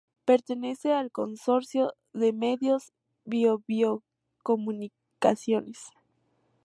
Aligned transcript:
Pertenece 0.25 0.93
al 0.93 1.11
consorcio 1.11 1.93
de 2.11 2.33
medios 2.33 2.91
Bío-Bío 3.23 4.01
Comunicaciones. 4.41 5.77